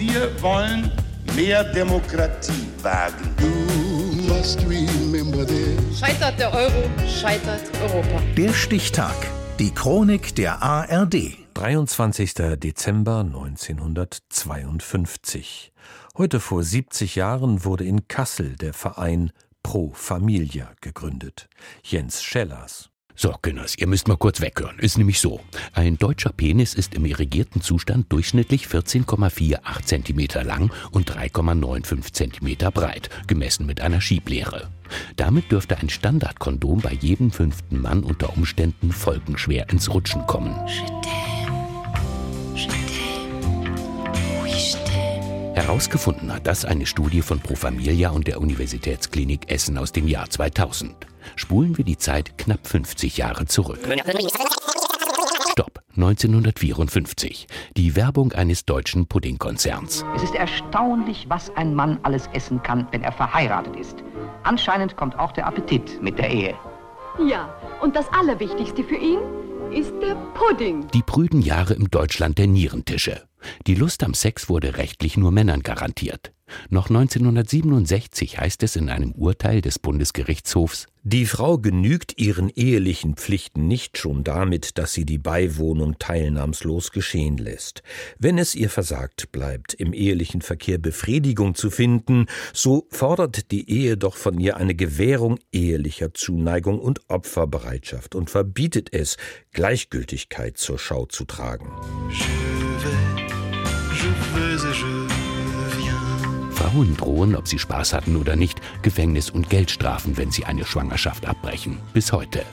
Wir 0.00 0.32
wollen 0.40 0.90
mehr 1.36 1.62
Demokratie 1.62 2.66
wagen. 2.80 3.36
Scheitert 5.94 6.38
der 6.38 6.54
Euro, 6.54 6.88
scheitert 7.06 7.60
Europa. 7.82 8.22
Der 8.34 8.54
Stichtag. 8.54 9.14
Die 9.58 9.74
Chronik 9.74 10.34
der 10.36 10.62
ARD. 10.62 11.36
23. 11.52 12.32
Dezember 12.56 13.18
1952. 13.18 15.74
Heute 16.16 16.40
vor 16.40 16.62
70 16.62 17.16
Jahren 17.16 17.66
wurde 17.66 17.84
in 17.84 18.08
Kassel 18.08 18.56
der 18.56 18.72
Verein 18.72 19.32
Pro 19.62 19.92
Familia 19.92 20.72
gegründet. 20.80 21.50
Jens 21.82 22.22
Schellers. 22.22 22.88
So, 23.14 23.34
Günners, 23.42 23.76
ihr 23.76 23.86
müsst 23.86 24.08
mal 24.08 24.16
kurz 24.16 24.40
weghören. 24.40 24.78
Ist 24.78 24.98
nämlich 24.98 25.20
so. 25.20 25.40
Ein 25.72 25.98
deutscher 25.98 26.30
Penis 26.30 26.74
ist 26.74 26.94
im 26.94 27.04
irrigierten 27.04 27.60
Zustand 27.60 28.10
durchschnittlich 28.12 28.66
14,48 28.66 29.84
cm 29.84 30.46
lang 30.46 30.72
und 30.90 31.10
3,95 31.10 32.12
cm 32.12 32.72
breit, 32.72 33.10
gemessen 33.26 33.66
mit 33.66 33.80
einer 33.80 34.00
Schieblehre. 34.00 34.68
Damit 35.16 35.52
dürfte 35.52 35.78
ein 35.78 35.88
Standardkondom 35.88 36.80
bei 36.80 36.92
jedem 36.92 37.30
fünften 37.30 37.80
Mann 37.80 38.02
unter 38.02 38.36
Umständen 38.36 38.92
folgenschwer 38.92 39.68
ins 39.70 39.92
Rutschen 39.92 40.26
kommen. 40.26 40.54
Herausgefunden 45.62 46.32
hat 46.32 46.46
das 46.46 46.64
eine 46.64 46.86
Studie 46.86 47.20
von 47.20 47.38
Pro 47.38 47.54
Familia 47.54 48.10
und 48.10 48.26
der 48.26 48.40
Universitätsklinik 48.40 49.52
Essen 49.52 49.76
aus 49.76 49.92
dem 49.92 50.08
Jahr 50.08 50.30
2000. 50.30 50.94
Spulen 51.36 51.76
wir 51.76 51.84
die 51.84 51.98
Zeit 51.98 52.38
knapp 52.38 52.66
50 52.66 53.18
Jahre 53.18 53.44
zurück. 53.44 53.78
Stopp, 55.50 55.82
1954. 55.96 57.46
Die 57.76 57.94
Werbung 57.94 58.32
eines 58.32 58.64
deutschen 58.64 59.06
Puddingkonzerns. 59.06 60.02
Es 60.16 60.22
ist 60.22 60.34
erstaunlich, 60.34 61.26
was 61.28 61.54
ein 61.56 61.74
Mann 61.74 62.00
alles 62.04 62.26
essen 62.32 62.62
kann, 62.62 62.88
wenn 62.90 63.02
er 63.02 63.12
verheiratet 63.12 63.76
ist. 63.76 64.02
Anscheinend 64.44 64.96
kommt 64.96 65.18
auch 65.18 65.32
der 65.32 65.46
Appetit 65.46 66.02
mit 66.02 66.18
der 66.18 66.30
Ehe. 66.30 66.54
Ja, 67.22 67.54
und 67.82 67.94
das 67.96 68.06
Allerwichtigste 68.12 68.82
für 68.82 68.96
ihn 68.96 69.18
ist 69.70 69.92
der 70.00 70.14
Pudding. 70.32 70.88
Die 70.94 71.02
prüden 71.02 71.42
Jahre 71.42 71.74
im 71.74 71.90
Deutschland 71.90 72.38
der 72.38 72.46
Nierentische. 72.46 73.29
Die 73.66 73.74
Lust 73.74 74.02
am 74.02 74.14
Sex 74.14 74.48
wurde 74.48 74.76
rechtlich 74.76 75.16
nur 75.16 75.32
Männern 75.32 75.62
garantiert. 75.62 76.32
Noch 76.68 76.88
1967 76.88 78.38
heißt 78.38 78.62
es 78.62 78.76
in 78.76 78.88
einem 78.88 79.12
Urteil 79.12 79.60
des 79.60 79.78
Bundesgerichtshofs, 79.78 80.86
die 81.02 81.24
Frau 81.24 81.56
genügt 81.56 82.18
ihren 82.18 82.50
ehelichen 82.50 83.14
Pflichten 83.16 83.66
nicht 83.66 83.96
schon 83.96 84.22
damit, 84.22 84.76
dass 84.76 84.92
sie 84.92 85.06
die 85.06 85.16
Beiwohnung 85.16 85.98
teilnahmslos 85.98 86.90
geschehen 86.90 87.38
lässt. 87.38 87.82
Wenn 88.18 88.36
es 88.36 88.54
ihr 88.54 88.68
versagt 88.68 89.32
bleibt, 89.32 89.72
im 89.72 89.94
ehelichen 89.94 90.42
Verkehr 90.42 90.76
Befriedigung 90.76 91.54
zu 91.54 91.70
finden, 91.70 92.26
so 92.52 92.86
fordert 92.90 93.50
die 93.50 93.70
Ehe 93.70 93.96
doch 93.96 94.16
von 94.16 94.38
ihr 94.38 94.58
eine 94.58 94.74
Gewährung 94.74 95.38
ehelicher 95.52 96.12
Zuneigung 96.12 96.78
und 96.78 97.08
Opferbereitschaft 97.08 98.14
und 98.14 98.28
verbietet 98.28 98.92
es, 98.92 99.16
Gleichgültigkeit 99.52 100.58
zur 100.58 100.78
Schau 100.78 101.06
zu 101.06 101.24
tragen. 101.24 101.70
Je 102.10 102.26
vais, 104.34 104.62
je 104.62 104.64
vais, 104.64 104.78
je 104.78 105.29
Frauen 106.70 106.96
drohen, 106.96 107.34
ob 107.34 107.48
sie 107.48 107.58
Spaß 107.58 107.92
hatten 107.94 108.14
oder 108.14 108.36
nicht, 108.36 108.60
Gefängnis 108.82 109.28
und 109.28 109.50
Geldstrafen, 109.50 110.16
wenn 110.16 110.30
sie 110.30 110.44
eine 110.44 110.64
Schwangerschaft 110.64 111.26
abbrechen. 111.26 111.78
Bis 111.92 112.12
heute. 112.12 112.44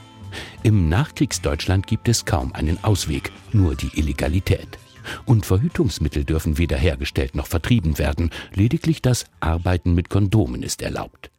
Im 0.64 0.88
Nachkriegsdeutschland 0.88 1.86
gibt 1.86 2.08
es 2.08 2.24
kaum 2.24 2.52
einen 2.52 2.82
Ausweg, 2.82 3.30
nur 3.52 3.76
die 3.76 3.96
Illegalität. 3.96 4.78
Und 5.24 5.46
Verhütungsmittel 5.46 6.24
dürfen 6.24 6.58
weder 6.58 6.76
hergestellt 6.76 7.36
noch 7.36 7.46
vertrieben 7.46 7.96
werden, 7.98 8.30
lediglich 8.52 9.02
das 9.02 9.26
Arbeiten 9.38 9.94
mit 9.94 10.10
Kondomen 10.10 10.64
ist 10.64 10.82
erlaubt. 10.82 11.30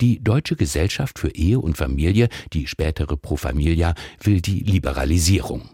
Die 0.00 0.18
Deutsche 0.22 0.56
Gesellschaft 0.56 1.20
für 1.20 1.30
Ehe 1.30 1.60
und 1.60 1.76
Familie, 1.76 2.28
die 2.52 2.66
spätere 2.66 3.16
Pro 3.16 3.36
Familia, 3.36 3.94
will 4.20 4.40
die 4.40 4.58
Liberalisierung. 4.60 5.68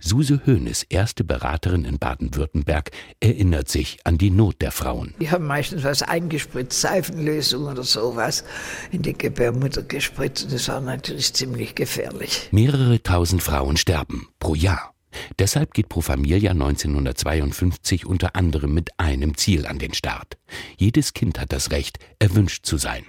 Suse 0.00 0.40
Hoeneß, 0.46 0.84
erste 0.88 1.24
Beraterin 1.24 1.84
in 1.84 1.98
Baden-Württemberg, 1.98 2.90
erinnert 3.20 3.68
sich 3.68 3.98
an 4.04 4.18
die 4.18 4.30
Not 4.30 4.62
der 4.62 4.72
Frauen. 4.72 5.14
Die 5.20 5.30
haben 5.30 5.46
meistens 5.46 5.84
was 5.84 6.02
eingespritzt, 6.02 6.80
Seifenlösung 6.80 7.66
oder 7.66 7.82
sowas, 7.82 8.44
in 8.90 9.02
die 9.02 9.16
Gebärmutter 9.16 9.82
gespritzt. 9.82 10.52
Das 10.52 10.68
war 10.68 10.80
natürlich 10.80 11.32
ziemlich 11.32 11.74
gefährlich. 11.74 12.48
Mehrere 12.52 13.02
tausend 13.02 13.42
Frauen 13.42 13.76
sterben 13.76 14.28
pro 14.38 14.54
Jahr. 14.54 14.92
Deshalb 15.38 15.72
geht 15.74 15.88
Pro 15.88 16.00
Familia 16.00 16.50
1952 16.50 18.06
unter 18.06 18.36
anderem 18.36 18.74
mit 18.74 18.90
einem 18.98 19.36
Ziel 19.36 19.66
an 19.66 19.78
den 19.78 19.94
Start. 19.94 20.36
Jedes 20.76 21.14
Kind 21.14 21.40
hat 21.40 21.52
das 21.52 21.70
Recht, 21.70 21.98
erwünscht 22.18 22.66
zu 22.66 22.76
sein. 22.76 23.04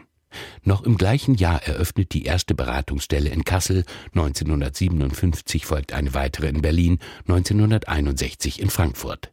Noch 0.64 0.84
im 0.84 0.98
gleichen 0.98 1.36
Jahr 1.36 1.64
eröffnet 1.64 2.14
die 2.14 2.25
erste 2.25 2.56
Beratungsstelle 2.56 3.30
in 3.30 3.44
Kassel, 3.44 3.84
1957 4.14 5.66
folgt 5.66 5.94
eine 5.94 6.14
weitere 6.14 6.48
in 6.48 6.62
Berlin, 6.62 7.00
1961 7.28 8.62
in 8.62 8.70
Frankfurt. 8.70 9.31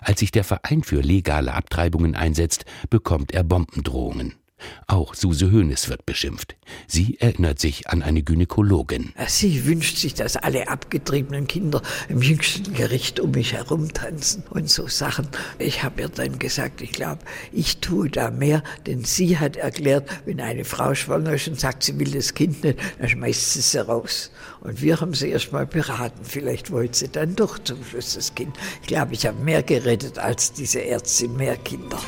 Als 0.00 0.20
sich 0.20 0.30
der 0.30 0.44
Verein 0.44 0.82
für 0.82 1.00
legale 1.00 1.54
Abtreibungen 1.54 2.14
einsetzt, 2.14 2.64
bekommt 2.90 3.32
er 3.32 3.44
Bombendrohungen. 3.44 4.34
Auch 4.86 5.14
Suse 5.14 5.50
Hoeneß 5.50 5.88
wird 5.88 6.06
beschimpft. 6.06 6.56
Sie 6.86 7.18
erinnert 7.20 7.58
sich 7.58 7.88
an 7.88 8.02
eine 8.02 8.22
Gynäkologin. 8.22 9.12
Sie 9.26 9.66
wünscht 9.66 9.96
sich, 9.96 10.14
dass 10.14 10.36
alle 10.36 10.68
abgetriebenen 10.68 11.46
Kinder 11.46 11.82
im 12.08 12.22
jüngsten 12.22 12.72
Gericht 12.74 13.20
um 13.20 13.32
mich 13.32 13.52
herum 13.52 13.92
tanzen 13.92 14.44
und 14.50 14.68
so 14.70 14.88
Sachen. 14.88 15.28
Ich 15.58 15.82
habe 15.82 16.02
ihr 16.02 16.08
dann 16.08 16.38
gesagt, 16.38 16.80
ich 16.82 16.92
glaube, 16.92 17.22
ich 17.52 17.78
tue 17.78 18.10
da 18.10 18.30
mehr, 18.30 18.62
denn 18.86 19.04
sie 19.04 19.38
hat 19.38 19.56
erklärt, 19.56 20.08
wenn 20.24 20.40
eine 20.40 20.64
Frau 20.64 20.94
schwanger 20.94 21.32
ist 21.34 21.48
und 21.48 21.58
sagt, 21.58 21.82
sie 21.82 21.98
will 21.98 22.10
das 22.10 22.34
Kind 22.34 22.64
nicht, 22.64 22.78
dann 22.98 23.08
schmeißt 23.08 23.52
sie 23.52 23.60
sie 23.60 23.86
raus. 23.86 24.30
Und 24.60 24.80
wir 24.80 25.00
haben 25.00 25.14
sie 25.14 25.30
erst 25.30 25.52
mal 25.52 25.66
beraten. 25.66 26.20
Vielleicht 26.24 26.70
wollte 26.70 26.98
sie 26.98 27.08
dann 27.08 27.34
doch 27.34 27.58
zum 27.58 27.82
Schluss 27.84 28.14
das 28.14 28.34
Kind. 28.34 28.56
Ich 28.82 28.88
glaube, 28.88 29.14
ich 29.14 29.26
habe 29.26 29.42
mehr 29.42 29.62
gerettet 29.62 30.18
als 30.18 30.52
diese 30.52 30.84
Ärztin, 30.84 31.36
mehr 31.36 31.56
Kinder. 31.56 31.98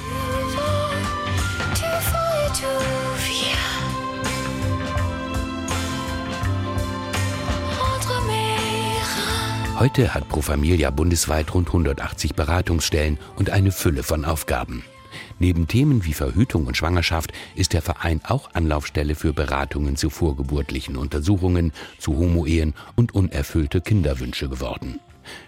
Heute 9.79 10.15
hat 10.15 10.29
Pro 10.29 10.41
Familia 10.41 10.91
bundesweit 10.91 11.53
rund 11.53 11.67
180 11.67 12.35
Beratungsstellen 12.35 13.19
und 13.37 13.51
eine 13.51 13.73
Fülle 13.73 14.05
von 14.05 14.25
Aufgaben. 14.25 14.85
Neben 15.41 15.67
Themen 15.67 16.05
wie 16.05 16.13
Verhütung 16.13 16.67
und 16.67 16.77
Schwangerschaft 16.77 17.33
ist 17.57 17.73
der 17.73 17.83
Verein 17.83 18.21
auch 18.25 18.55
Anlaufstelle 18.55 19.17
für 19.17 19.33
Beratungen 19.33 19.97
zu 19.97 20.11
vorgeburtlichen 20.11 20.97
Untersuchungen, 20.97 21.73
zu 21.99 22.17
Homoehen 22.17 22.75
und 22.95 23.15
unerfüllte 23.15 23.81
Kinderwünsche 23.81 24.49
geworden. 24.49 25.01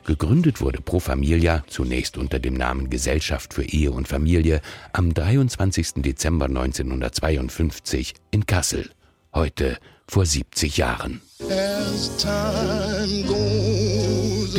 Gegründet 0.04 0.60
wurde 0.60 0.80
Pro 0.80 0.98
Familia 0.98 1.62
zunächst 1.68 2.18
unter 2.18 2.40
dem 2.40 2.54
Namen 2.54 2.90
Gesellschaft 2.90 3.54
für 3.54 3.64
Ehe 3.64 3.92
und 3.92 4.08
Familie 4.08 4.60
am 4.92 5.14
23. 5.14 6.02
Dezember 6.02 6.46
1952 6.46 8.14
in 8.32 8.44
Kassel. 8.46 8.90
Heute 9.32 9.78
vor 10.08 10.26
70 10.26 10.78
Jahren. 10.78 11.20